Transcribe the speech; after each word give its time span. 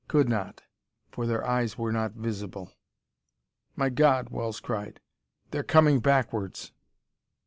Could 0.07 0.27
not 0.27 0.63
for 1.11 1.27
their 1.27 1.45
eyes 1.45 1.77
were 1.77 1.91
not 1.91 2.13
visible. 2.13 2.73
"My 3.75 3.89
God!" 3.91 4.29
Wells 4.31 4.59
cried. 4.59 4.99
"They're 5.51 5.61
coming 5.61 5.99
backwards!" 5.99 6.71